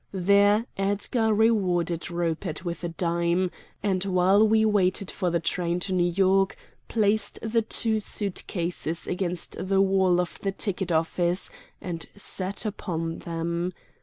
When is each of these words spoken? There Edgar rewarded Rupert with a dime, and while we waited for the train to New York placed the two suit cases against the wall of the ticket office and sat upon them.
There 0.13 0.65
Edgar 0.77 1.31
rewarded 1.31 2.09
Rupert 2.09 2.65
with 2.65 2.83
a 2.83 2.89
dime, 2.89 3.51
and 3.83 4.03
while 4.03 4.47
we 4.47 4.65
waited 4.65 5.11
for 5.11 5.29
the 5.29 5.39
train 5.39 5.79
to 5.81 5.93
New 5.93 6.09
York 6.11 6.55
placed 6.87 7.37
the 7.43 7.61
two 7.61 7.99
suit 7.99 8.43
cases 8.47 9.05
against 9.05 9.63
the 9.67 9.79
wall 9.79 10.19
of 10.19 10.39
the 10.41 10.53
ticket 10.53 10.91
office 10.91 11.51
and 11.79 12.03
sat 12.15 12.65
upon 12.65 13.19
them. 13.19 13.73